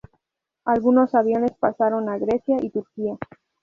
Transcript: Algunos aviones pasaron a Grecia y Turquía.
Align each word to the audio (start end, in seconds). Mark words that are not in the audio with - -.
Algunos 0.65 1.13
aviones 1.13 1.51
pasaron 1.59 2.09
a 2.09 2.17
Grecia 2.17 2.57
y 2.59 2.71
Turquía. 2.71 3.19